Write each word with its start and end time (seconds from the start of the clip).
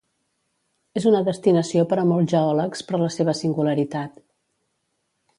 És 1.01 1.05
una 1.09 1.19
destinació 1.25 1.83
per 1.91 1.99
a 2.03 2.05
molts 2.11 2.31
geòlegs 2.33 2.81
per 2.87 3.01
la 3.01 3.11
seva 3.19 3.35
singularitat. 3.41 4.17